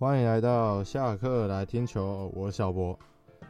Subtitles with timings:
[0.00, 2.98] 欢迎来到下课来听球，我是小博。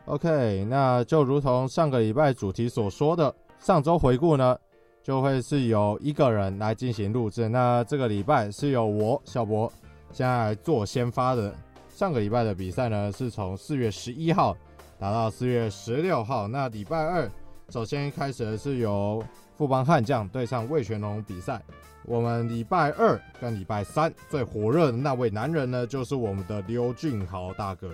[0.06, 4.58] OK，那就如同上个礼拜主题所说的，上周回顾呢，
[5.00, 7.48] 就会是由一个人来进行录制。
[7.48, 9.72] 那这个礼拜是由我小博
[10.10, 11.54] 现在来做先发的。
[11.88, 14.56] 上个礼拜的比赛呢，是从四月十一号
[14.98, 16.48] 打到四月十六号。
[16.48, 17.30] 那礼拜二，
[17.68, 19.22] 首先开始的是由
[19.56, 21.62] 富邦悍将对上味全龙比赛。
[22.04, 27.92] 我们礼拜二跟礼拜三最火热的那位男人呢，就是我们的刘俊豪大哥。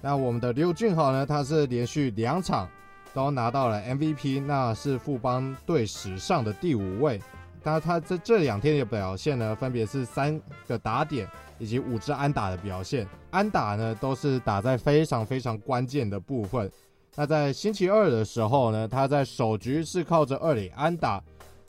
[0.00, 2.68] 那我们的刘俊豪呢，他是连续两场
[3.12, 7.20] 都拿到了 MVP，那是富邦队史上的第五位。
[7.62, 11.26] 那他在这两天的表现呢，分别是三个打点
[11.58, 13.06] 以及五支安打的表现。
[13.30, 16.70] 安打呢，都是打在非常非常关键的部分。
[17.14, 21.22] 那在星期二的时候呢，他在首局是靠着二垒安打。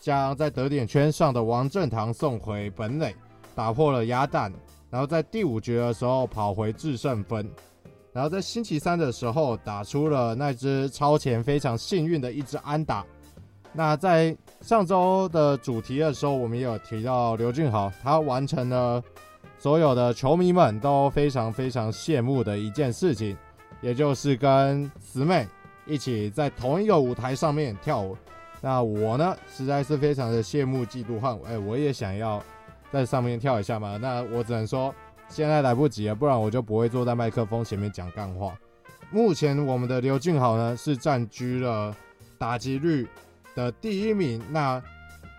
[0.05, 3.15] 将在得点圈上的王振堂送回本垒，
[3.55, 4.53] 打破了鸭蛋。
[4.91, 7.49] 然后在第五局的时候跑回制胜分。
[8.13, 13.03] 然后在星期三的时候打出了那支超前非常幸运的一支安打。
[13.73, 19.03] 那在上周的主题的时候，我们也有提到刘俊豪，他完成了
[19.57, 23.35] 所有的球迷们都非常非常羡慕的一件事情，
[23.81, 25.47] 也就是跟慈妹
[25.87, 28.15] 一起在同一个舞台上面跳舞。
[28.65, 32.41] 那我呢，实在是非常的羡慕嫉妒恨，哎，我也想要
[32.91, 33.95] 在上面跳一下嘛。
[33.97, 34.91] 那我只能说，
[35.29, 38.57] 现在来不及了，不然我就不会坐在麦克风前面讲干话。
[39.11, 41.95] 目前我们的刘俊豪呢，是占据了
[42.39, 43.07] 打击率
[43.53, 44.81] 的第一名，那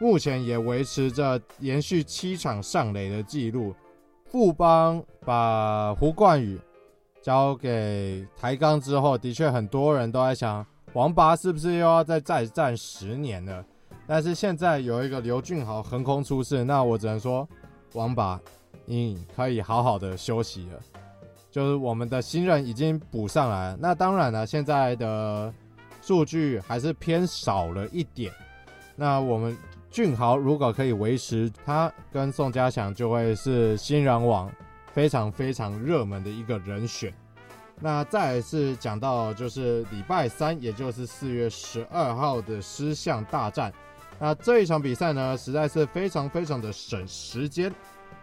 [0.00, 3.74] 目前也维持着连续七场上垒的记录。
[4.27, 6.60] 富邦把胡冠宇
[7.20, 10.64] 交给台钢之后，的确很多人都在想。
[10.97, 13.62] 王拔是不是又要再再战十年了？
[14.06, 17.47] 但是现在有一个刘俊豪横空出世，那我只能说，
[17.92, 18.41] 王拔，
[18.86, 20.80] 你可以好好的休息了。
[21.50, 25.53] 就是我们的新人已经补上来了，那当然了，现在的
[26.00, 28.33] 数据还是偏少了一点。
[28.94, 29.54] 那我们
[29.91, 34.50] 俊豪如果可以维持，他跟宋家祥就会是新人王
[34.94, 37.12] 非常非常热门的一个人选。
[37.81, 43.72] 那再来是讲到就是礼拜三，也就是四月十二号的狮象大战。
[44.19, 47.70] 那这一场比赛呢，实在是非常非常的省时间，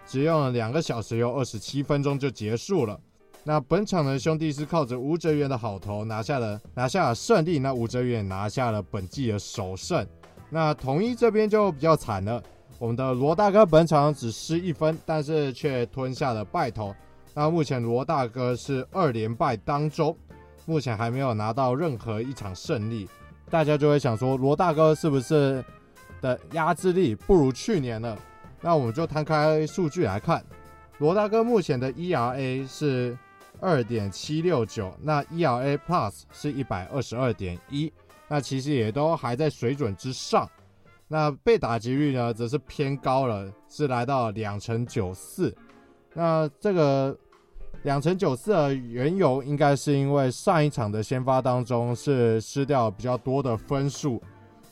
[0.07, 2.99] 只用了两个小时又二十七分钟就结束了。
[3.43, 7.59] 那本场呢，兄弟是靠着吴哲远的好投拿下了拿下了胜利。
[7.59, 10.03] 那吴哲远拿下了本季的首胜。
[10.49, 12.41] 那统一这边就比较惨了，
[12.79, 16.95] 我们的罗大哥本场只失一分，但是却吞下了败投。
[17.35, 20.15] 那目前罗大哥是二连败当中，
[20.65, 23.09] 目前还没有拿到任何一场胜利，
[23.49, 25.65] 大家就会想说罗大哥是不是
[26.21, 28.15] 的压制力不如去年了？
[28.61, 30.45] 那我们就摊开数据来看，
[30.99, 33.17] 罗大哥目前的 ERA 是
[33.59, 37.91] 二点七六九，那 ERA Plus 是一百二十二点一，
[38.27, 40.47] 那其实也都还在水准之上。
[41.07, 45.51] 那被打击率呢，则是偏高了，是来到两成九四。
[46.13, 47.17] 那这个。
[47.83, 54.21] 两成九四的缘由，应该是因为上一场的先发当中是失掉比较多的分数，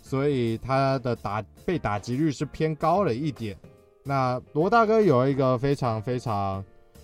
[0.01, 3.57] 所以他的打被打击率是偏高了一点。
[4.03, 6.63] 那罗大哥有一个非常非常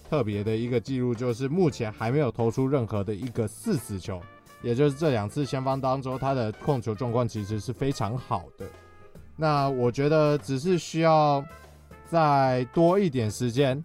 [0.09, 4.21] 特别的一个记录，就是目前还没有投出任何的一个四死球，
[4.61, 8.65] 也就是这两次先发当中，他的控球状况其实是非常好的。
[9.35, 11.43] 那我觉得只是需要
[12.09, 13.83] 再多一点时间，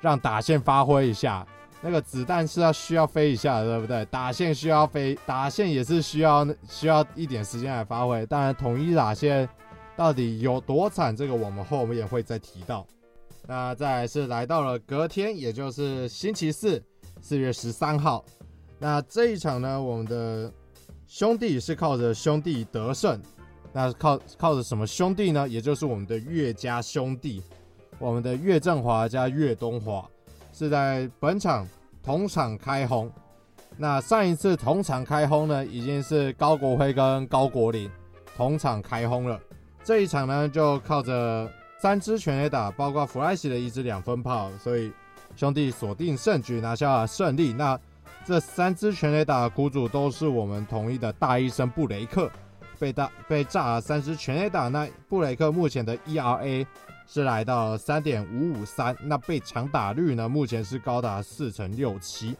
[0.00, 1.44] 让打线发挥一下。
[1.86, 4.02] 那个子弹是要需要飞一下，对不对？
[4.06, 8.24] 打线需要飞，打线也是需要需要一点时间来发挥。
[8.24, 9.46] 当然，统一打线
[9.94, 12.86] 到底有多惨，这个我们后面会再提到。
[13.46, 16.82] 那再来是来到了隔天，也就是星期四，
[17.20, 18.24] 四月十三号。
[18.78, 20.50] 那这一场呢，我们的
[21.06, 23.20] 兄弟是靠着兄弟得胜。
[23.74, 25.46] 那靠靠着什么兄弟呢？
[25.46, 27.42] 也就是我们的岳家兄弟，
[27.98, 30.08] 我们的岳振华加岳东华。
[30.56, 31.66] 是在本场
[32.00, 33.10] 同场开轰，
[33.76, 37.90] 那上一次同场开轰呢，已经是高国辉跟高国林
[38.36, 39.36] 同场开轰了。
[39.82, 44.92] 这一场呢，就靠着三支全垒打，包括弗莱西的一支两分炮，所以
[45.34, 47.52] 兄弟锁定胜局，拿下了胜利。
[47.52, 47.76] 那
[48.24, 52.30] 这三支全垒打的苦主都是我们统一的大医生布雷克，
[52.78, 54.68] 被大被炸了三支全垒打。
[54.68, 56.64] 那布雷克目前的 ERA。
[57.06, 60.28] 是来到三点五五三，那被强打率呢？
[60.28, 62.36] 目前是高达四成六七。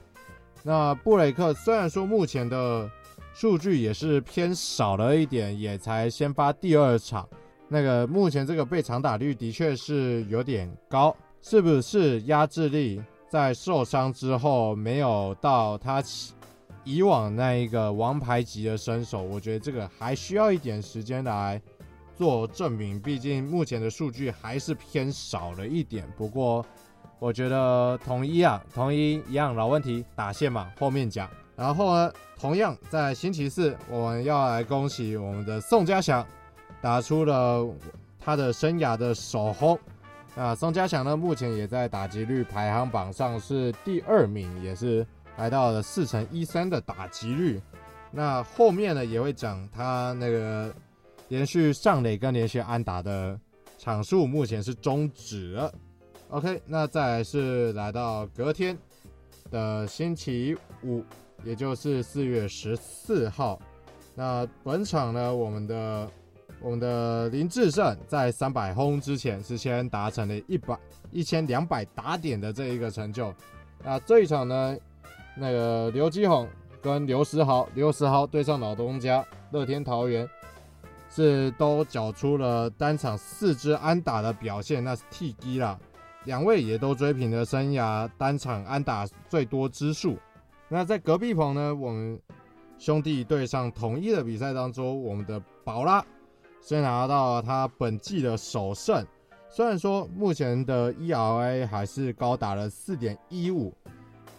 [0.62, 2.90] 那布雷克虽然说目前的
[3.34, 7.28] 数据也是偏少了一点，也才先发第二场，
[7.68, 16.02] 那个目前这个被强打率的确是有点高，是不是压制力在受伤之后没有到他
[16.84, 21.60] 以往那一个王牌级的身手，我觉得这个还需要一点时间来
[22.16, 23.00] 做证明。
[23.00, 26.06] 毕竟目前的数据还是偏少了一点。
[26.16, 26.64] 不过
[27.18, 31.28] 我觉得统一啊，统一一样老问题，打线嘛，后面讲。
[31.56, 36.26] 然后呢，同样在星期四，我们要来恭喜我们的宋家祥
[36.80, 37.64] 打出了
[38.18, 39.78] 他的生涯的首轰。
[40.34, 45.06] 那宋家祥呢，目前也在打击率排行榜上是第二名，也是
[45.36, 47.62] 来到了四成一三的打击率。
[48.10, 50.74] 那后面呢，也会讲他那个
[51.28, 53.38] 连续上垒跟连续安打的
[53.78, 55.72] 场数，目前是终止了。
[56.28, 58.78] OK，那再来是来到隔天
[59.50, 61.04] 的星期五。
[61.42, 63.60] 也就是四月十四号，
[64.14, 66.10] 那本场呢，我们的
[66.58, 70.78] 我们的林志胜在三百轰之前是先达成了一百
[71.10, 73.30] 一千两百打点的这一个成就。
[73.82, 74.74] 那这一场呢，
[75.36, 76.48] 那个刘基宏
[76.80, 79.22] 跟刘时豪，刘时豪对上老东家
[79.52, 80.26] 乐天桃园，
[81.14, 85.78] 是都缴出了单场四支安打的表现，那是 T 一啦。
[86.24, 90.18] 两位也都追平了生涯单场安打最多支数。
[90.68, 92.20] 那在隔壁棚呢，我们
[92.78, 96.04] 兄弟对上统一的比赛当中，我们的宝拉
[96.60, 99.06] 先拿到了他本季的首胜。
[99.48, 103.72] 虽然说目前的 ERA 还是高达了四点一五，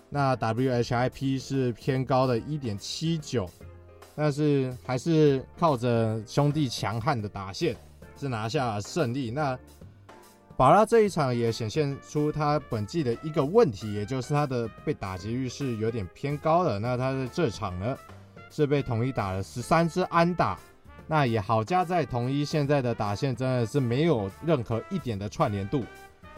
[0.10, 3.50] 那 WHIP 是偏高的一点七九，
[4.16, 7.76] 但是还是靠着兄弟强悍的打线
[8.18, 9.30] 是拿下胜利。
[9.30, 9.58] 那
[10.58, 16.80] 宝拉这一场也显现出他本季的一个问题，也就是他的被打击率是有点偏高的。
[16.80, 17.98] 那他的这场呢，
[18.50, 20.58] 是被统一打了十三支安打，
[21.08, 25.84] 那也好加在统一现在的打线真的是没有任何一点的串联度，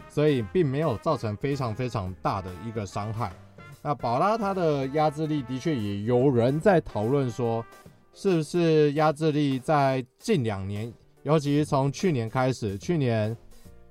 [0.08, 3.32] 所以并没有造成非常非常大的一个伤害。
[3.82, 7.64] 那宝拉他的压制力的确也有人在讨论说，
[8.14, 10.92] 是不是压制力在近两年，
[11.22, 13.36] 尤其从去年开始，去年。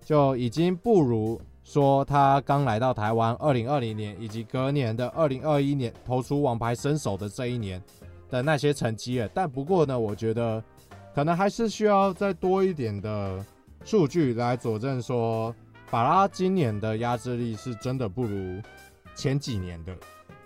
[0.06, 7.84] 就已经不如说他刚来到台湾，二零二零年以及隔年的二零二一年投出王牌身手的这一年
[8.30, 9.30] 的那些成绩了。
[9.34, 10.64] 但不过呢，我觉得
[11.14, 13.46] 可能还是需要再多一点的
[13.84, 15.54] 数据来佐证说，
[15.92, 18.62] 宝拉今年的压制力是真的不如
[19.18, 19.94] 前几年的。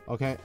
[0.05, 0.35] OK，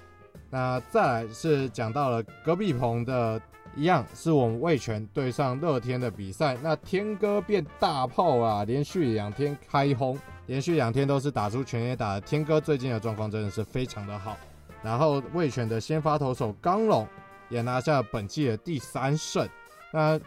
[0.50, 3.40] 那再来是讲到了隔壁棚的。
[3.74, 12.18] 一样是我们味全对上乐天的比赛，那天哥变大炮啊，连续两天开轰，连续两天都是打出全垒打。
[12.18, 14.34] 天哥最近的状况真的是非常的好。
[14.82, 17.06] 然后味全的先发投手刚龙
[17.50, 19.46] 也拿下本季的第三胜。
[19.92, 20.18] 那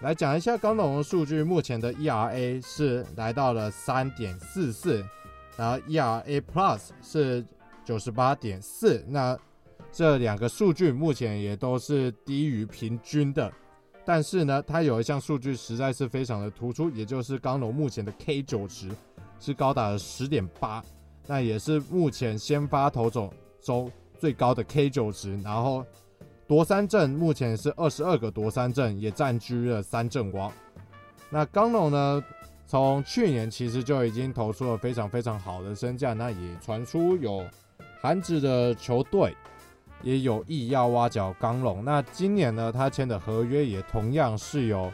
[0.00, 5.02] 来讲一下刚龙的数据，目前的 ERA 是来到了三点四四，
[5.60, 7.44] 然后 ERA Plus 是
[7.84, 9.04] 九十八点四。
[9.06, 9.38] 那
[9.92, 13.52] 这两个数据目前也都是低于平均的，
[14.06, 18.88] 但是呢，它有一项数据实在是非常的突出，也就是刚龙目前的 K 九值
[19.38, 20.82] 是高达了十点八，
[21.26, 23.30] 那也是目前先发投手
[23.60, 25.38] 中最高的 K 九值。
[25.42, 25.84] 然后
[26.46, 30.50] 夺三振目前是二十二个夺三振，也占据了三振王。
[31.28, 32.24] 那刚龙呢，
[32.70, 37.44] 从去年其实就已经投出了非常非常好的身价，那也传出有
[38.00, 39.36] 韩职的球队。
[40.02, 44.90] 也有意要挖角刚龙，那今年呢，他签的合约也同样是有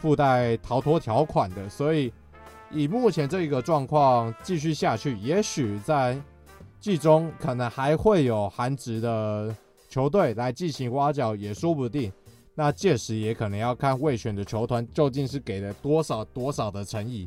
[0.00, 2.12] 附带逃脱条款的，所以
[2.70, 6.20] 以目前这一个状况继续下去，也许在
[6.78, 9.56] 季中可能还会有韩职的
[9.88, 12.12] 球队来进行挖角，也说不定。
[12.62, 17.26] 那届时也可能要看未选的球团究竟是给了多少多少的诚意，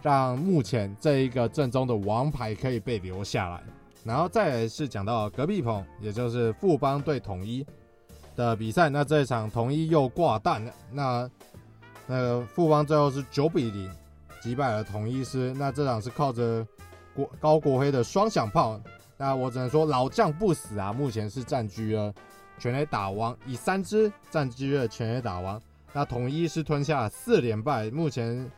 [0.00, 3.60] 让目前这一个正中的王牌可以被留下来。
[4.04, 7.66] 然后再来是讲到隔壁棚，也就是富邦对统一
[8.36, 8.88] 的比赛。
[8.88, 11.30] 那这一场统一又挂蛋了，那
[12.06, 13.90] 那个富邦最后是九比零
[14.40, 15.52] 击败了统一师。
[15.58, 16.64] 那这场是靠着
[17.16, 18.80] 国高国辉的双响炮，
[19.16, 22.14] 那我只能说老将不死啊，目前是占据了
[22.58, 25.60] 全垒打王，以三支战绩的全垒打王。
[25.92, 28.50] 那统一是吞下四连败，目前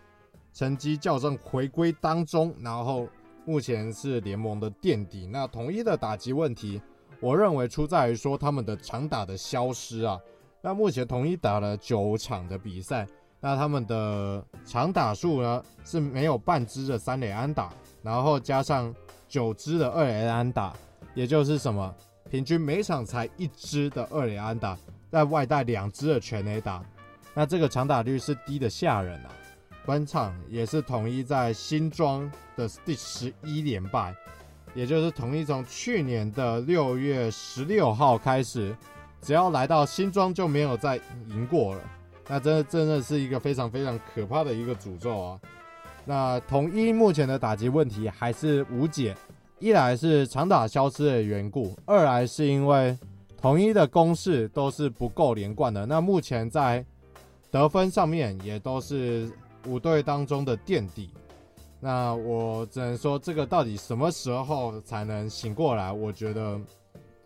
[0.53, 3.09] 成绩校正回归当中，然后。
[3.47, 5.27] 目前是联盟的垫底。
[5.27, 6.81] 那统一的打击问题，
[7.21, 10.21] 我认为出在于说他们的长打的消失啊。
[10.61, 13.09] 那目前统一打了九场的比赛，
[13.41, 18.95] 那他们的长打数呢是没有半支的三垒安打，然后加上
[19.27, 20.73] 九支的二垒安打，
[21.15, 21.93] 也就是什么，
[22.31, 24.79] 平均每场才一支的二垒安打，
[25.11, 26.81] 在外带两支的全垒打。
[27.35, 29.31] 那这个长打率是低的吓人啊。
[29.85, 34.15] 本场也是统一在新庄的第十一连败，
[34.75, 38.77] 也就是统一从去年的六月十六号开始，
[39.21, 41.83] 只要来到新庄就没有再赢过了。
[42.29, 45.41] 那真的真的是一个非常非常可怕的一个诅咒啊！
[46.05, 49.17] 那统一目前的打击问题还是无解，
[49.61, 52.99] 一来是长打消失的缘故，二来是因为
[53.41, 55.85] 统一的攻势都是不够连贯的。
[55.85, 56.83] 那目前在
[57.51, 59.31] 得分上面也都是
[59.67, 61.11] 五队当中的垫底。
[61.79, 65.93] 那我只能说，这个到底什么时候才能醒过来？
[65.93, 66.59] 我觉得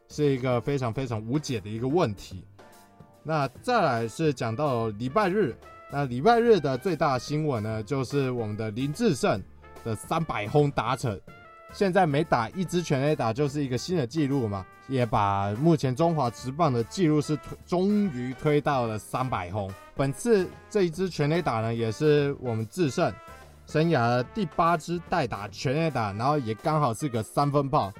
[0.08, 2.44] 是一个非常非常无解的一个问题。
[3.22, 5.54] 那再来是讲到礼拜日，
[5.88, 9.40] 那礼拜日的最大新闻呢，就是我们的林志胜
[9.84, 11.20] 的三百轰达成，
[11.74, 19.68] 现在每打一支全垒打就是一个新的纪录嘛，也把目前中华职棒的纪录是推，终于推到了三百轰。
[19.96, 23.12] 本次这一支全垒打呢，也是我们智胜
[23.66, 27.92] 生涯的第八支代打全垒打，然后也刚好是个三分炮。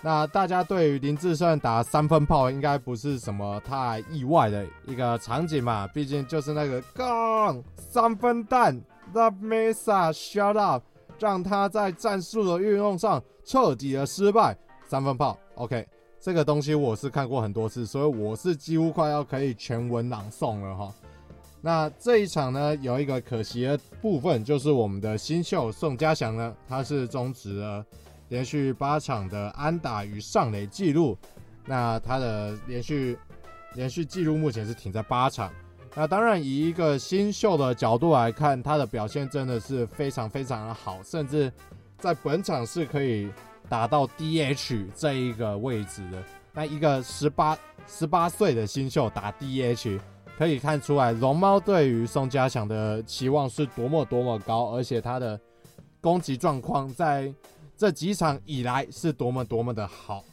[0.00, 5.86] 那大家对于林智胜打三分炮应该不是什么太意外的一个场景嘛？
[5.88, 8.80] 毕竟就是那个杠三分弹
[9.12, 10.84] ，The Mesa shut up，
[11.18, 14.56] 让他在战术的运用上彻底的失败。
[14.86, 15.86] 三分炮，OK，
[16.20, 20.94] 这个东西我是看过很多次，所以我是几乎快要可以全文朗诵了哈。
[21.60, 27.84] 那这一场呢，有一个可惜的部分，就是我们的新秀宋家祥呢，他是终止了。
[28.28, 31.16] 连续八场的安打与上垒记录，
[31.64, 33.18] 那他的连续
[33.74, 35.50] 连续记录目前是停在八场。
[35.94, 41.52] 那当然，以一个新秀的角度来看，他的表现真的是非常非常的好，甚至
[41.98, 43.28] 在本场是可以
[43.68, 46.22] 打到 DH 这一个位置的。
[46.52, 49.98] 那一个十八十八岁的新秀打 DH，
[50.36, 55.40] 可以看出来龙猫对于宋家祥的期望是多么多么高，而且他的
[56.00, 57.32] 攻击状况在。
[57.80, 60.24] 这几场以来是多么多么的好，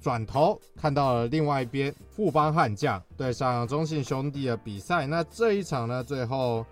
[0.00, 5.06] 转头看到了另外一边富邦悍将对上中信兄弟的比赛。
[5.06, 6.64] 那这一场呢，最后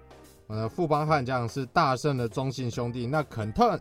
[0.47, 3.07] 呃富邦悍将是大胜的中信兄弟。
[3.07, 3.79] 那肯特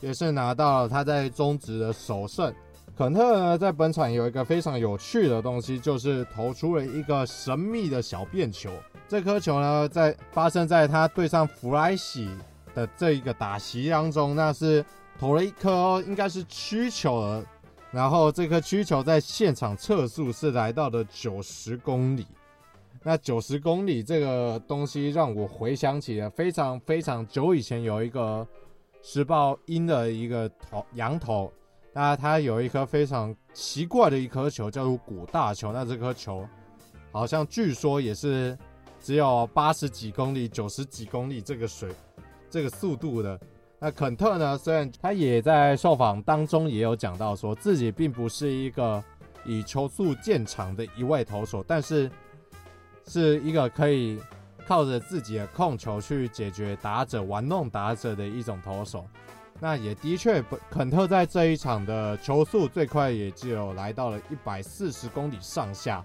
[0.00, 2.52] 也是拿到了他在中职的首胜。
[2.96, 8.70] 肯特呢，在本场有一个非常有趣的东西，就是投出了一个神秘的小便球。
[9.08, 12.28] 这颗球呢，在发生在他对上弗莱西
[12.74, 14.84] 的这一个打席当中，那是。
[15.16, 17.42] 投了一颗应该是曲球了，
[17.94, 22.26] 然后这颗曲球在现场测速是来到了九十公里。
[23.04, 28.44] 那九十公里这个东西让我回想起了非常非常久以前有一个
[29.00, 31.52] 时报鹰的一个头羊头，
[31.92, 35.72] 那它有一颗非常奇怪的一颗球叫做古大球。
[35.72, 36.44] 那这颗球
[37.12, 38.58] 好像据说也是
[39.00, 41.90] 只有八十几公里、九十几公里这个水
[42.50, 43.38] 这个速度的。
[43.78, 44.56] 那肯特呢？
[44.56, 49.02] 虽然他也在受访当中也有讲到，说自己并不是一个
[49.44, 52.10] 以球速见长的一位投手，但是
[53.06, 54.18] 是一个可以
[54.66, 59.06] 靠着自己的控球去解决打者、玩弄打者的一种投手。
[59.60, 66.02] 那也的确，肯特在这一场的球速最快也只有来到了一百四十公里上下。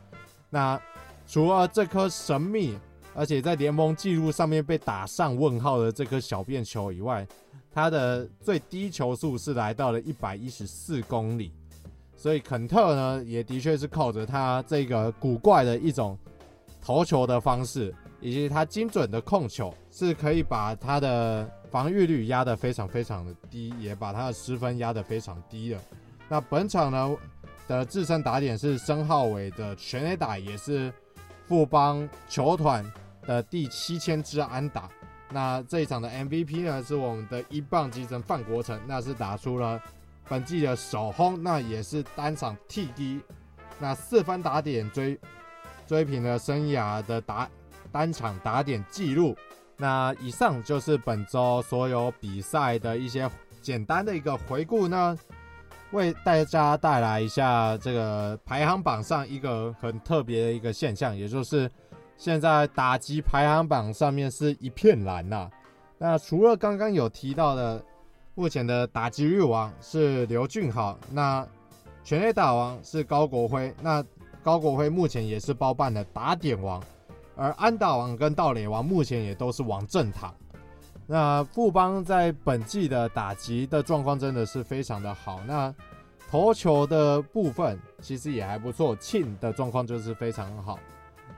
[0.49, 0.79] 那
[1.25, 2.77] 除了这颗神秘，
[3.19, 7.27] 而且在联盟记录上面被打上问号的这颗小便球以外，
[7.69, 11.51] 他的最低球速是来到了一百一十四公里，
[12.15, 16.17] 所以肯特呢也的确是靠着他这个古怪的一种
[16.81, 25.77] 投球的方式，以及他精准的控球，是可以把他的防御率压得非常非常的低，也把他的失分压得非常低的。
[26.29, 27.17] 那本场呢
[27.67, 30.89] 的自身打点是申浩伟的全垒打，也是
[31.45, 32.89] 富邦球团
[33.29, 34.89] 的第七千支安打。
[35.29, 39.79] 那这一场的 MVP 呢，是我们的一棒击神范国成，那是打出了
[40.27, 43.21] 本季的首轰，那也是单场 TD，
[43.77, 45.19] 那四分打点追
[45.85, 47.47] 追平了生涯的打
[47.91, 49.37] 单场打点记录。
[49.77, 53.29] 那以上就是本周所有比赛的一些
[53.61, 55.15] 简单的一个回顾呢，
[55.91, 61.69] 为大家带来一下这个排行榜上一个很特别的一个现象，也就是。
[62.19, 65.49] 现在打击排行榜上面是一片蓝呐、
[65.97, 67.81] 那除了刚刚有提到的，
[68.35, 71.47] 目前的打击率王是刘俊豪，那
[72.03, 74.03] 全垒打王是高国辉，那
[74.43, 76.83] 高国辉目前也是包办的打点王，
[77.37, 80.35] 而安打王跟盗垒王目前也都是王正堂。
[81.07, 85.73] 那富邦在本季的打击的状况真的是非常的好，那
[86.29, 90.77] 投球的部分其实也还不错，庆的状况就是非常好。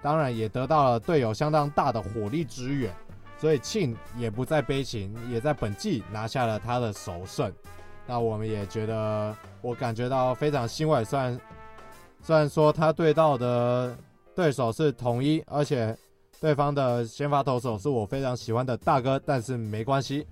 [0.01, 2.93] 当然也得到了队友相当大的火力支援，
[3.37, 7.51] 所以庆也不再悲情，也在本季拿下了他的首胜。
[8.07, 11.03] 那我们也觉得，我感觉到非常欣慰。
[11.03, 11.39] 虽然
[12.21, 13.95] 虽然说他对到的
[14.35, 15.95] 对手是统一，而且
[16.39, 20.25] 对方的先发投手是我非常喜欢的大哥，但是没关系，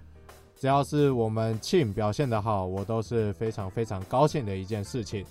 [0.56, 5.24] 只要是我们庆表现得好，我都是非常非常高兴的一件事情。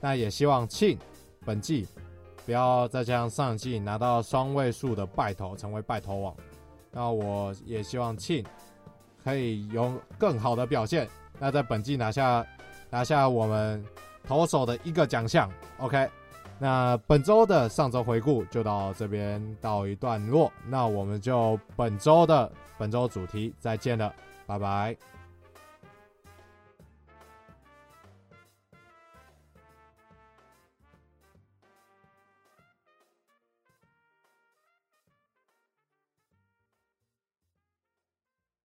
[0.00, 0.98] 那也希望庆
[1.44, 1.86] 本季
[2.44, 6.34] 不要再像上季拿到双位数的败投，成为败投王。
[6.90, 8.44] 那我也希望庆
[9.22, 11.08] 可以有更好的表现。
[11.38, 12.46] 那在本季拿下
[12.90, 13.84] 拿下我们
[14.24, 16.08] 投手的一个奖项，OK。
[16.58, 24.14] 那本周的上周回顾就到这边告一段落，那我们就本周的本周主题再见了，
[24.46, 24.96] 拜拜。